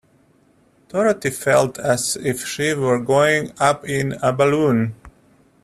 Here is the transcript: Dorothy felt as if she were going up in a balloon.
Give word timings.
Dorothy 0.89 1.29
felt 1.29 1.77
as 1.77 2.15
if 2.15 2.43
she 2.43 2.73
were 2.73 2.97
going 2.97 3.51
up 3.59 3.87
in 3.87 4.13
a 4.13 4.33
balloon. 4.33 4.95